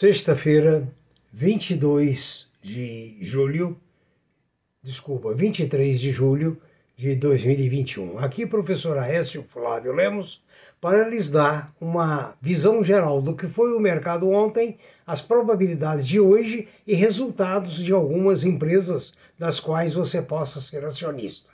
Sexta-feira, 0.00 0.86
22 1.32 2.48
de 2.62 3.18
julho, 3.20 3.76
desculpa, 4.80 5.34
23 5.34 5.98
de 5.98 6.12
julho 6.12 6.56
de 6.96 7.16
2021. 7.16 8.16
Aqui, 8.20 8.46
professor 8.46 8.96
Aécio 8.96 9.44
Flávio 9.52 9.92
Lemos, 9.92 10.40
para 10.80 11.08
lhes 11.08 11.28
dar 11.28 11.74
uma 11.80 12.36
visão 12.40 12.80
geral 12.84 13.20
do 13.20 13.34
que 13.34 13.48
foi 13.48 13.72
o 13.72 13.80
mercado 13.80 14.30
ontem, 14.30 14.78
as 15.04 15.20
probabilidades 15.20 16.06
de 16.06 16.20
hoje 16.20 16.68
e 16.86 16.94
resultados 16.94 17.82
de 17.82 17.92
algumas 17.92 18.44
empresas 18.44 19.14
das 19.36 19.58
quais 19.58 19.94
você 19.94 20.22
possa 20.22 20.60
ser 20.60 20.84
acionista. 20.84 21.50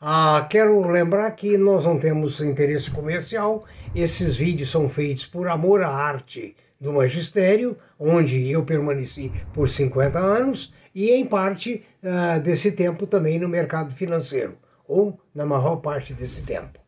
Ah, 0.00 0.48
quero 0.50 0.84
lembrar 0.90 1.30
que 1.30 1.56
nós 1.56 1.84
não 1.84 1.96
temos 1.96 2.40
interesse 2.40 2.90
comercial, 2.90 3.64
esses 3.94 4.34
vídeos 4.34 4.68
são 4.68 4.88
feitos 4.88 5.26
por 5.26 5.46
amor 5.46 5.80
à 5.80 5.90
arte 5.90 6.56
do 6.82 6.92
magistério, 6.92 7.78
onde 7.96 8.50
eu 8.50 8.64
permaneci 8.64 9.30
por 9.54 9.70
50 9.70 10.18
anos, 10.18 10.74
e 10.92 11.12
em 11.12 11.24
parte 11.24 11.84
uh, 12.02 12.40
desse 12.40 12.72
tempo 12.72 13.06
também 13.06 13.38
no 13.38 13.48
mercado 13.48 13.94
financeiro, 13.94 14.58
ou 14.86 15.16
na 15.32 15.46
maior 15.46 15.76
parte 15.76 16.12
desse 16.12 16.42
tempo. 16.42 16.80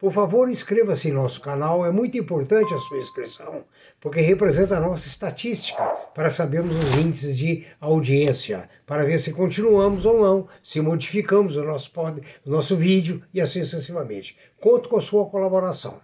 Por 0.00 0.12
favor, 0.12 0.50
inscreva-se 0.50 1.08
em 1.08 1.12
nosso 1.12 1.40
canal, 1.40 1.86
é 1.86 1.92
muito 1.92 2.18
importante 2.18 2.74
a 2.74 2.78
sua 2.80 2.98
inscrição, 2.98 3.64
porque 4.00 4.20
representa 4.20 4.76
a 4.76 4.80
nossa 4.80 5.06
estatística 5.06 5.82
para 6.12 6.28
sabermos 6.28 6.76
os 6.84 6.96
índices 6.96 7.38
de 7.38 7.64
audiência, 7.80 8.68
para 8.84 9.04
ver 9.04 9.20
se 9.20 9.32
continuamos 9.32 10.04
ou 10.04 10.20
não, 10.20 10.48
se 10.60 10.80
modificamos 10.80 11.56
o 11.56 11.62
nosso, 11.62 11.92
pod, 11.92 12.20
o 12.44 12.50
nosso 12.50 12.76
vídeo 12.76 13.22
e 13.32 13.40
assim 13.40 13.62
sucessivamente. 13.64 14.36
Conto 14.60 14.88
com 14.88 14.98
a 14.98 15.00
sua 15.00 15.24
colaboração. 15.26 16.00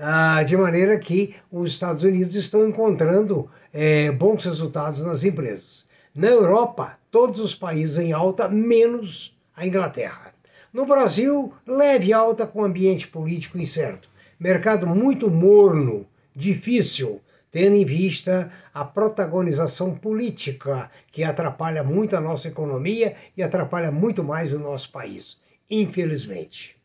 Ah, 0.00 0.44
de 0.44 0.56
maneira 0.56 0.96
que 0.96 1.34
os 1.50 1.72
Estados 1.72 2.04
Unidos 2.04 2.36
estão 2.36 2.68
encontrando 2.68 3.50
é, 3.72 4.12
bons 4.12 4.44
resultados 4.44 5.02
nas 5.02 5.24
empresas. 5.24 5.88
Na 6.14 6.28
Europa, 6.28 6.96
todos 7.10 7.40
os 7.40 7.52
países 7.52 7.98
em 7.98 8.12
alta, 8.12 8.46
menos 8.48 9.36
a 9.56 9.66
Inglaterra. 9.66 10.32
No 10.72 10.86
Brasil, 10.86 11.52
leve 11.66 12.12
alta 12.12 12.46
com 12.46 12.62
ambiente 12.62 13.08
político 13.08 13.58
incerto. 13.58 14.08
Mercado 14.38 14.86
muito 14.86 15.28
morno, 15.28 16.06
difícil, 16.32 17.20
tendo 17.50 17.74
em 17.74 17.84
vista 17.84 18.52
a 18.72 18.84
protagonização 18.84 19.96
política 19.96 20.92
que 21.10 21.24
atrapalha 21.24 21.82
muito 21.82 22.16
a 22.16 22.20
nossa 22.20 22.46
economia 22.46 23.16
e 23.36 23.42
atrapalha 23.42 23.90
muito 23.90 24.22
mais 24.22 24.52
o 24.52 24.60
nosso 24.60 24.92
país, 24.92 25.40
infelizmente 25.68 26.77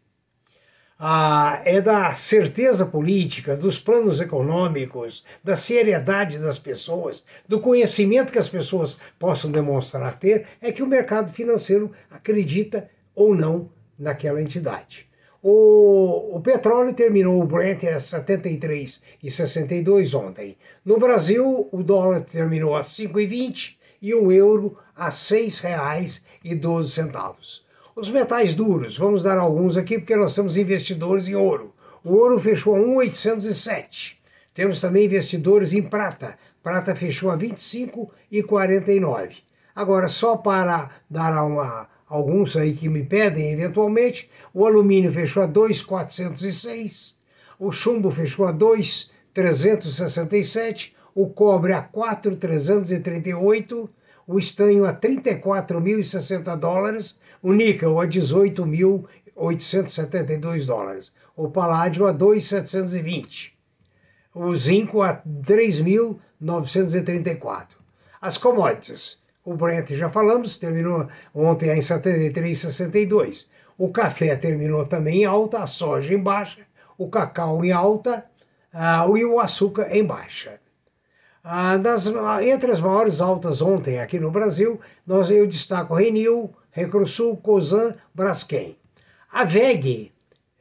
ah, 1.05 1.61
é 1.65 1.81
da 1.81 2.15
certeza 2.15 2.85
política, 2.85 3.57
dos 3.57 3.77
planos 3.77 4.21
econômicos, 4.21 5.25
da 5.43 5.53
seriedade 5.53 6.39
das 6.39 6.57
pessoas, 6.57 7.25
do 7.45 7.59
conhecimento 7.59 8.31
que 8.31 8.39
as 8.39 8.47
pessoas 8.47 8.97
possam 9.19 9.51
demonstrar 9.51 10.17
ter, 10.17 10.47
é 10.61 10.71
que 10.71 10.81
o 10.81 10.87
mercado 10.87 11.33
financeiro 11.33 11.91
acredita 12.09 12.89
ou 13.13 13.35
não 13.35 13.69
naquela 13.99 14.41
entidade. 14.41 15.05
O, 15.41 16.37
o 16.37 16.39
petróleo 16.39 16.93
terminou 16.93 17.43
o 17.43 17.45
Brent 17.45 17.83
a 17.83 17.97
73,62 17.97 20.17
ontem. 20.17 20.57
No 20.85 20.97
Brasil, 20.97 21.67
o 21.69 21.83
dólar 21.83 22.21
terminou 22.21 22.77
a 22.77 22.81
5,20 22.81 23.75
e 24.01 24.15
o 24.15 24.31
euro 24.31 24.77
a 24.95 25.07
R$ 25.07 25.11
6,12. 25.11 27.62
Os 27.95 28.09
metais 28.09 28.55
duros, 28.55 28.97
vamos 28.97 29.21
dar 29.21 29.37
alguns 29.37 29.77
aqui 29.77 29.99
porque 29.99 30.15
nós 30.15 30.33
somos 30.33 30.57
investidores 30.57 31.27
em 31.27 31.35
ouro. 31.35 31.75
O 32.03 32.15
ouro 32.15 32.39
fechou 32.39 32.75
a 32.75 32.79
1,807. 32.79 34.19
Temos 34.51 34.81
também 34.81 35.05
investidores 35.05 35.73
em 35.73 35.83
prata. 35.83 36.35
Prata 36.63 36.95
fechou 36.95 37.29
a 37.29 37.37
25,49. 37.37 39.43
Agora, 39.75 40.09
só 40.09 40.35
para 40.35 40.89
dar 41.07 41.45
uma, 41.45 41.87
alguns 42.07 42.57
aí 42.57 42.73
que 42.73 42.89
me 42.89 43.03
pedem 43.03 43.51
eventualmente, 43.51 44.27
o 44.51 44.65
alumínio 44.65 45.11
fechou 45.11 45.43
a 45.43 45.45
2,406, 45.45 47.15
o 47.59 47.71
chumbo 47.71 48.09
fechou 48.09 48.47
a 48.47 48.51
2,367, 48.51 50.95
o 51.13 51.29
cobre 51.29 51.73
a 51.73 51.81
4,338, 51.81 53.87
o 54.27 54.37
estanho 54.39 54.85
a 54.85 54.93
34.060 54.93 56.55
dólares, 56.57 57.17
o 57.41 57.53
níquel 57.53 57.99
a 57.99 58.07
18.872 58.07 60.65
dólares, 60.65 61.13
o 61.35 61.49
paládio 61.49 62.07
a 62.07 62.13
2.720, 62.13 63.51
o 64.33 64.55
zinco 64.55 65.01
a 65.01 65.15
3.934. 65.15 67.75
As 68.21 68.37
commodities, 68.37 69.21
o 69.43 69.55
Brent 69.55 69.89
já 69.91 70.09
falamos, 70.09 70.57
terminou 70.57 71.09
ontem 71.35 71.69
em 71.69 71.79
73,62. 71.79 73.47
O 73.77 73.91
café 73.91 74.37
terminou 74.37 74.85
também 74.85 75.23
em 75.23 75.25
alta, 75.25 75.63
a 75.63 75.67
soja 75.67 76.13
em 76.13 76.17
baixa, 76.17 76.61
o 76.97 77.09
cacau 77.09 77.65
em 77.65 77.71
alta 77.71 78.23
uh, 78.73 79.17
e 79.17 79.25
o 79.25 79.39
açúcar 79.39 79.93
em 79.93 80.05
baixa. 80.05 80.62
Ah, 81.45 81.75
das, 81.75 82.07
entre 82.41 82.71
as 82.71 82.79
maiores 82.79 83.19
altas 83.19 83.61
ontem 83.61 83.99
aqui 83.99 84.17
no 84.17 84.31
Brasil, 84.31 84.79
nós, 85.05 85.29
eu 85.29 85.45
destaco 85.45 85.93
Renil, 85.93 86.55
Recrusul, 86.71 87.35
Cosan, 87.35 87.95
Braskem. 88.15 88.77
A 89.29 89.43
VEG, 89.43 90.13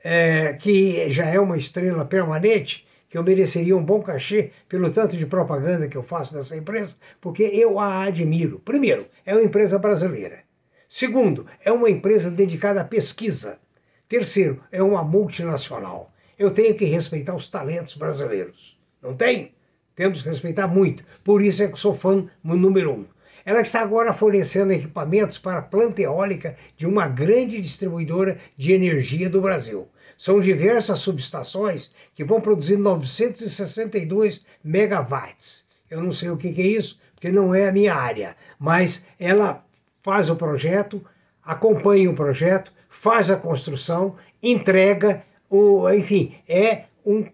é, 0.02 0.54
que 0.54 1.08
já 1.08 1.26
é 1.26 1.38
uma 1.38 1.56
estrela 1.56 2.04
permanente, 2.04 2.84
que 3.08 3.16
eu 3.16 3.22
mereceria 3.22 3.76
um 3.76 3.84
bom 3.84 4.02
cachê 4.02 4.50
pelo 4.68 4.90
tanto 4.90 5.16
de 5.16 5.24
propaganda 5.24 5.86
que 5.86 5.96
eu 5.96 6.02
faço 6.02 6.34
dessa 6.34 6.56
empresa, 6.56 6.96
porque 7.20 7.44
eu 7.44 7.78
a 7.78 8.02
admiro. 8.02 8.58
Primeiro, 8.58 9.06
é 9.24 9.34
uma 9.34 9.44
empresa 9.44 9.78
brasileira. 9.78 10.40
Segundo, 10.88 11.46
é 11.64 11.70
uma 11.70 11.90
empresa 11.90 12.28
dedicada 12.28 12.80
à 12.80 12.84
pesquisa. 12.84 13.60
Terceiro, 14.08 14.60
é 14.72 14.82
uma 14.82 15.04
multinacional. 15.04 16.12
Eu 16.36 16.50
tenho 16.50 16.74
que 16.74 16.86
respeitar 16.86 17.36
os 17.36 17.48
talentos 17.48 17.94
brasileiros. 17.94 18.76
Não 19.00 19.14
tem? 19.14 19.54
Temos 19.94 20.22
que 20.22 20.28
respeitar 20.28 20.66
muito. 20.66 21.04
Por 21.22 21.42
isso 21.42 21.62
é 21.62 21.68
que 21.68 21.78
sou 21.78 21.94
fã 21.94 22.26
número 22.42 22.92
um. 22.92 23.04
Ela 23.44 23.60
está 23.60 23.80
agora 23.80 24.14
fornecendo 24.14 24.72
equipamentos 24.72 25.38
para 25.38 25.58
a 25.58 25.62
planta 25.62 26.00
eólica 26.00 26.56
de 26.76 26.86
uma 26.86 27.08
grande 27.08 27.60
distribuidora 27.60 28.38
de 28.56 28.72
energia 28.72 29.28
do 29.28 29.40
Brasil. 29.40 29.88
São 30.16 30.40
diversas 30.40 31.00
subestações 31.00 31.90
que 32.14 32.24
vão 32.24 32.40
produzir 32.40 32.76
962 32.76 34.44
megawatts. 34.62 35.66
Eu 35.90 36.00
não 36.02 36.12
sei 36.12 36.30
o 36.30 36.36
que 36.36 36.48
é 36.48 36.66
isso, 36.66 36.98
porque 37.14 37.30
não 37.30 37.54
é 37.54 37.68
a 37.68 37.72
minha 37.72 37.94
área, 37.94 38.36
mas 38.58 39.04
ela 39.18 39.64
faz 40.02 40.30
o 40.30 40.36
projeto, 40.36 41.04
acompanha 41.42 42.10
o 42.10 42.14
projeto, 42.14 42.72
faz 42.88 43.30
a 43.30 43.36
construção, 43.36 44.16
entrega, 44.42 45.24
o, 45.50 45.90
enfim, 45.90 46.36
é 46.48 46.84
um 47.04 47.26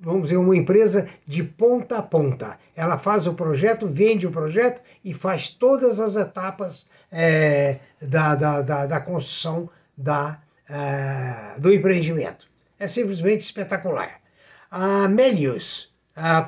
vamos 0.00 0.24
dizer, 0.24 0.36
uma 0.36 0.56
empresa 0.56 1.08
de 1.26 1.44
ponta 1.44 1.98
a 1.98 2.02
ponta. 2.02 2.58
Ela 2.74 2.98
faz 2.98 3.26
o 3.26 3.34
projeto, 3.34 3.86
vende 3.86 4.26
o 4.26 4.30
projeto 4.30 4.80
e 5.04 5.12
faz 5.12 5.50
todas 5.50 6.00
as 6.00 6.16
etapas 6.16 6.88
é, 7.12 7.78
da, 8.00 8.34
da, 8.34 8.62
da, 8.62 8.86
da, 8.86 9.00
construção 9.00 9.68
da, 9.96 10.40
é, 10.68 11.58
do 11.58 11.72
empreendimento. 11.72 12.48
É 12.78 12.88
simplesmente 12.88 13.42
espetacular. 13.42 14.20
A 14.70 15.06
Melius 15.08 15.92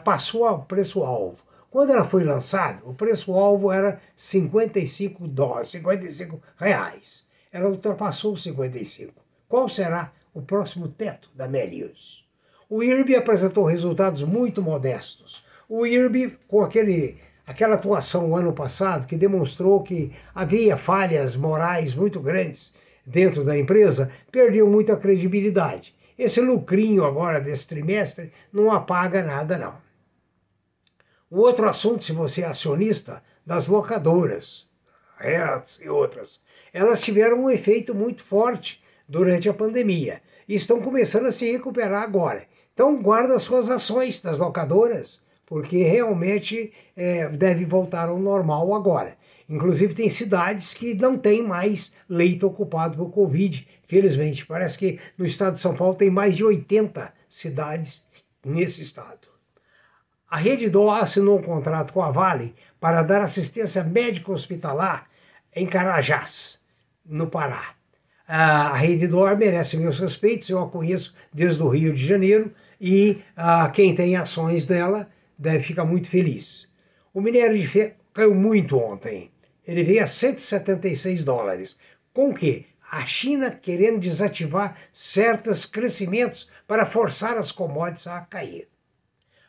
passou 0.04 0.46
ao 0.46 0.62
preço-alvo. 0.62 1.38
Quando 1.70 1.90
ela 1.90 2.04
foi 2.04 2.24
lançada, 2.24 2.80
o 2.84 2.94
preço-alvo 2.94 3.72
era 3.72 4.00
55 4.16 5.26
dólares, 5.26 5.70
55 5.70 6.40
reais. 6.56 7.24
Ela 7.50 7.68
ultrapassou 7.68 8.34
os 8.34 8.42
55. 8.42 9.12
Qual 9.48 9.68
será 9.68 10.12
o 10.34 10.40
próximo 10.40 10.88
teto 10.88 11.30
da 11.34 11.46
Melius. 11.46 12.24
O 12.74 12.82
IRB 12.82 13.14
apresentou 13.14 13.66
resultados 13.66 14.22
muito 14.22 14.62
modestos. 14.62 15.44
O 15.68 15.84
IRB, 15.84 16.38
com 16.48 16.62
aquele, 16.62 17.18
aquela 17.46 17.74
atuação 17.74 18.34
ano 18.34 18.54
passado, 18.54 19.06
que 19.06 19.14
demonstrou 19.14 19.82
que 19.82 20.10
havia 20.34 20.78
falhas 20.78 21.36
morais 21.36 21.94
muito 21.94 22.18
grandes 22.18 22.74
dentro 23.04 23.44
da 23.44 23.58
empresa, 23.58 24.10
perdeu 24.30 24.66
muita 24.66 24.96
credibilidade. 24.96 25.94
Esse 26.18 26.40
lucrinho 26.40 27.04
agora 27.04 27.42
desse 27.42 27.68
trimestre 27.68 28.32
não 28.50 28.72
apaga 28.72 29.22
nada, 29.22 29.58
não. 29.58 29.74
O 31.30 31.40
outro 31.40 31.68
assunto, 31.68 32.02
se 32.02 32.12
você 32.12 32.40
é 32.40 32.46
acionista, 32.46 33.22
das 33.44 33.68
locadoras, 33.68 34.66
e 35.78 35.90
outras, 35.90 36.40
elas 36.72 37.02
tiveram 37.02 37.44
um 37.44 37.50
efeito 37.50 37.94
muito 37.94 38.24
forte 38.24 38.82
durante 39.06 39.46
a 39.46 39.52
pandemia 39.52 40.22
e 40.48 40.54
estão 40.54 40.80
começando 40.80 41.26
a 41.26 41.32
se 41.32 41.52
recuperar 41.52 42.02
agora. 42.02 42.50
Então 42.74 43.00
guarda 43.02 43.38
suas 43.38 43.70
ações 43.70 44.20
das 44.20 44.38
locadoras, 44.38 45.22
porque 45.44 45.82
realmente 45.82 46.72
é, 46.96 47.28
deve 47.28 47.64
voltar 47.64 48.08
ao 48.08 48.18
normal 48.18 48.74
agora. 48.74 49.16
Inclusive 49.48 49.94
tem 49.94 50.08
cidades 50.08 50.72
que 50.72 50.94
não 50.94 51.18
tem 51.18 51.42
mais 51.42 51.92
leito 52.08 52.46
ocupado 52.46 52.96
por 52.96 53.10
Covid, 53.10 53.66
felizmente. 53.86 54.46
Parece 54.46 54.78
que 54.78 54.98
no 55.18 55.26
estado 55.26 55.54
de 55.54 55.60
São 55.60 55.74
Paulo 55.74 55.94
tem 55.94 56.10
mais 56.10 56.34
de 56.34 56.42
80 56.42 57.12
cidades 57.28 58.06
nesse 58.44 58.82
estado. 58.82 59.28
A 60.30 60.38
Rede 60.38 60.70
Dó 60.70 60.90
assinou 60.90 61.38
um 61.38 61.42
contrato 61.42 61.92
com 61.92 62.02
a 62.02 62.10
Vale 62.10 62.54
para 62.80 63.02
dar 63.02 63.20
assistência 63.20 63.84
médico-hospitalar 63.84 65.06
em 65.54 65.66
Carajás, 65.66 66.58
no 67.04 67.26
Pará. 67.26 67.74
A 68.26 68.74
Rede 68.76 69.08
Dó 69.08 69.34
merece 69.36 69.76
meus 69.76 69.98
respeitos, 69.98 70.48
eu 70.48 70.60
a 70.60 70.68
conheço 70.68 71.14
desde 71.32 71.62
o 71.62 71.68
Rio 71.68 71.92
de 71.92 72.06
Janeiro 72.06 72.52
e 72.80 73.18
quem 73.74 73.94
tem 73.94 74.16
ações 74.16 74.66
dela 74.66 75.08
deve 75.38 75.64
ficar 75.64 75.84
muito 75.84 76.08
feliz. 76.08 76.70
O 77.12 77.20
minério 77.20 77.58
de 77.58 77.66
ferro 77.66 77.94
caiu 78.14 78.34
muito 78.34 78.78
ontem. 78.78 79.30
Ele 79.66 79.84
veio 79.84 80.02
a 80.02 80.06
176 80.06 81.24
dólares. 81.24 81.78
Com 82.12 82.30
o 82.30 82.34
quê? 82.34 82.64
A 82.90 83.06
China 83.06 83.50
querendo 83.50 84.00
desativar 84.00 84.76
certos 84.92 85.64
crescimentos 85.64 86.48
para 86.66 86.86
forçar 86.86 87.36
as 87.36 87.50
commodities 87.50 88.06
a 88.06 88.20
cair. 88.20 88.68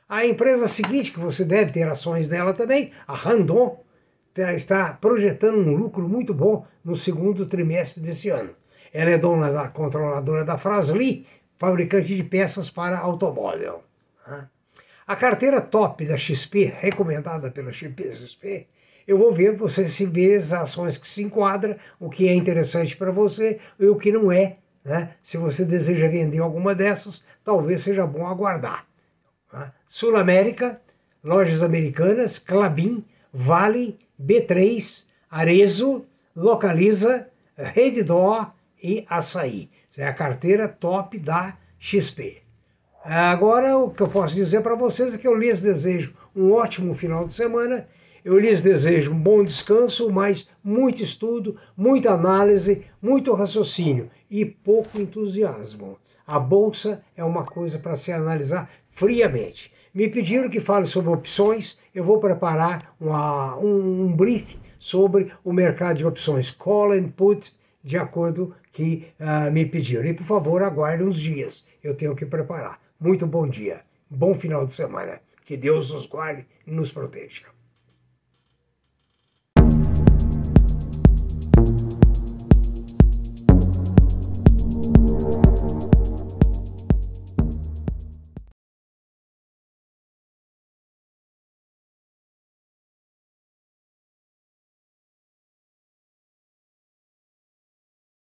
A 0.07 0.25
empresa 0.25 0.67
seguinte, 0.67 1.11
que 1.11 1.19
você 1.19 1.43
deve 1.43 1.71
ter 1.71 1.87
ações 1.87 2.27
dela 2.27 2.53
também, 2.53 2.91
a 3.07 3.15
Randon, 3.15 3.83
está 4.35 4.93
projetando 4.93 5.57
um 5.57 5.75
lucro 5.75 6.07
muito 6.07 6.33
bom 6.33 6.65
no 6.83 6.95
segundo 6.95 7.45
trimestre 7.45 8.01
desse 8.01 8.29
ano. 8.29 8.55
Ela 8.93 9.11
é 9.11 9.17
dona 9.17 9.51
da 9.51 9.67
controladora 9.69 10.45
da 10.45 10.57
Frasli, 10.57 11.25
fabricante 11.57 12.15
de 12.15 12.23
peças 12.23 12.69
para 12.69 12.99
automóvel. 12.99 13.83
A 15.05 15.15
carteira 15.15 15.59
top 15.59 16.05
da 16.05 16.15
XP, 16.15 16.73
recomendada 16.79 17.49
pela 17.49 17.73
XP, 17.73 18.67
eu 19.07 19.17
vou 19.17 19.33
ver 19.33 19.57
você 19.57 19.87
se 19.87 20.05
vê 20.05 20.35
as 20.35 20.53
ações 20.53 20.97
que 20.97 21.07
se 21.07 21.23
enquadram, 21.23 21.75
o 21.99 22.09
que 22.09 22.29
é 22.29 22.33
interessante 22.33 22.95
para 22.95 23.11
você 23.11 23.59
e 23.79 23.85
o 23.87 23.97
que 23.97 24.11
não 24.11 24.31
é. 24.31 24.57
Né? 24.85 25.15
Se 25.21 25.37
você 25.37 25.65
deseja 25.65 26.07
vender 26.07 26.39
alguma 26.39 26.75
dessas, 26.75 27.25
talvez 27.43 27.81
seja 27.81 28.05
bom 28.05 28.27
aguardar. 28.27 28.85
Sul 29.87 30.15
América, 30.15 30.79
lojas 31.23 31.63
americanas, 31.63 32.39
Clabin, 32.39 33.03
Vale, 33.31 33.97
B3, 34.21 35.07
Arezo, 35.29 36.05
Localiza, 36.35 37.27
Redditor 37.55 38.51
e 38.83 39.05
Açaí. 39.09 39.69
É 39.97 40.05
a 40.05 40.13
carteira 40.13 40.67
top 40.67 41.17
da 41.17 41.57
XP. 41.79 42.43
Agora, 43.05 43.77
o 43.77 43.91
que 43.91 44.01
eu 44.01 44.07
posso 44.07 44.35
dizer 44.35 44.61
para 44.61 44.75
vocês 44.75 45.13
é 45.13 45.17
que 45.17 45.27
eu 45.27 45.35
lhes 45.35 45.61
desejo 45.61 46.13
um 46.35 46.51
ótimo 46.51 46.93
final 46.93 47.25
de 47.27 47.33
semana. 47.33 47.87
Eu 48.25 48.39
lhes 48.39 48.61
desejo 48.61 49.11
um 49.11 49.19
bom 49.19 49.43
descanso, 49.43 50.09
mas 50.09 50.47
muito 50.63 51.03
estudo, 51.03 51.57
muita 51.75 52.11
análise, 52.11 52.85
muito 53.01 53.33
raciocínio 53.33 54.09
e 54.31 54.45
pouco 54.45 54.99
entusiasmo. 54.99 55.97
A 56.25 56.39
bolsa 56.39 57.03
é 57.15 57.23
uma 57.23 57.43
coisa 57.43 57.77
para 57.77 57.97
se 57.97 58.11
analisar 58.11 58.69
friamente. 58.89 59.71
Me 59.93 60.07
pediram 60.09 60.49
que 60.49 60.59
fale 60.59 60.87
sobre 60.87 61.11
opções, 61.11 61.77
eu 61.93 62.03
vou 62.03 62.19
preparar 62.19 62.95
uma, 62.99 63.57
um, 63.57 64.05
um 64.05 64.15
brief 64.15 64.57
sobre 64.79 65.31
o 65.43 65.53
mercado 65.53 65.97
de 65.97 66.05
opções, 66.05 66.49
call 66.49 66.93
and 66.93 67.09
put, 67.09 67.53
de 67.83 67.97
acordo 67.97 68.55
que 68.71 69.07
uh, 69.19 69.51
me 69.51 69.65
pediram. 69.65 70.05
E 70.05 70.13
por 70.13 70.25
favor, 70.25 70.63
aguarde 70.63 71.03
uns 71.03 71.19
dias, 71.19 71.67
eu 71.83 71.95
tenho 71.95 72.15
que 72.15 72.25
preparar. 72.25 72.79
Muito 72.99 73.27
bom 73.27 73.47
dia, 73.47 73.81
bom 74.09 74.33
final 74.33 74.65
de 74.65 74.75
semana. 74.75 75.21
Que 75.45 75.57
Deus 75.57 75.91
nos 75.91 76.05
guarde 76.05 76.45
e 76.65 76.71
nos 76.71 76.91
proteja. 76.91 77.52